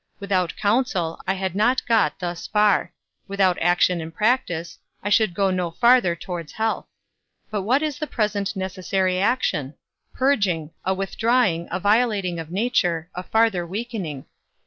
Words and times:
Without 0.19 0.55
counsel, 0.55 1.21
I 1.27 1.35
had 1.35 1.53
not 1.53 1.85
got 1.85 2.17
thus 2.17 2.47
far; 2.47 2.91
without 3.27 3.61
action 3.61 4.01
and 4.01 4.11
practice, 4.11 4.79
I 5.03 5.09
should 5.09 5.35
go 5.35 5.51
no 5.51 5.69
farther 5.69 6.15
towards 6.15 6.53
health. 6.53 6.87
But 7.51 7.61
what 7.61 7.83
is 7.83 7.99
the 7.99 8.07
present 8.07 8.55
necessary 8.55 9.19
action? 9.19 9.75
Purging; 10.11 10.71
a 10.83 10.95
withdrawing, 10.95 11.67
a 11.69 11.79
violating 11.79 12.39
of 12.39 12.49
nature, 12.49 13.11
a 13.13 13.21
farther 13.21 13.63
weakening. 13.63 14.25